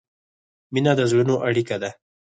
[0.73, 1.89] مینه د زړونو اړیکه ده.